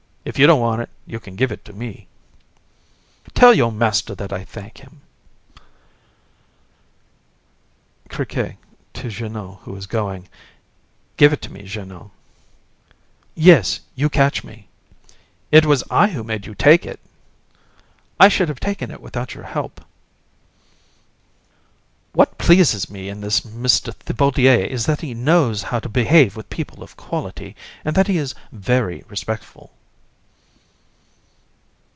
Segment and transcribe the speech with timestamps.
[0.23, 2.07] If you don't want it, you can give it me.
[3.25, 3.33] COUN.
[3.33, 5.01] Tell your master that I thank him.
[8.07, 8.59] CRI.
[8.93, 10.29] (to JEANNOT, who is going).
[11.17, 12.11] Give it to me, Jeannot.
[12.11, 12.11] JEA.
[13.33, 14.67] Yes, you catch me.
[15.07, 15.13] CRI.
[15.53, 16.99] It was I who made you take it.
[16.99, 17.55] JEA.
[18.19, 19.79] I should have taken it without your help.
[19.81, 19.87] COUN.
[22.13, 23.91] What pleases me in this Mr.
[23.95, 28.07] Thibaudier is that he knows how to behave with people of my quality, and that
[28.07, 29.71] he is very respectful.